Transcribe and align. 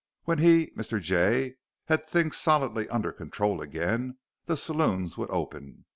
When 0.23 0.39
he, 0.39 0.71
Mr. 0.71 0.99
Jay, 0.99 1.57
had 1.85 2.03
things 2.03 2.35
solidly 2.35 2.89
under 2.89 3.11
control 3.11 3.61
again, 3.61 4.17
the 4.47 4.57
saloons 4.57 5.15
would 5.15 5.29
open. 5.29 5.85